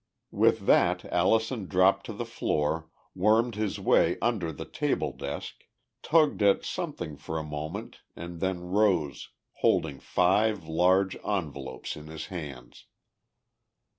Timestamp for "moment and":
7.43-8.39